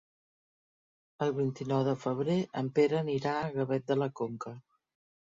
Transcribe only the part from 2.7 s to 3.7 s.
Pere anirà a